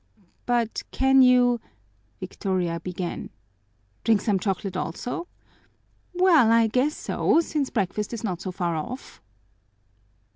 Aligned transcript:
"But, 0.47 0.81
can 0.89 1.21
you" 1.21 1.61
Victoria 2.21 2.79
began. 2.79 3.29
"Drink 4.03 4.21
some 4.21 4.39
chocolate 4.39 4.75
also? 4.75 5.27
Well, 6.15 6.51
I 6.51 6.65
guess 6.65 6.97
so, 6.97 7.39
since 7.39 7.69
breakfast 7.69 8.11
is 8.11 8.23
not 8.23 8.41
so 8.41 8.51
far 8.51 8.75
off." 8.75 9.21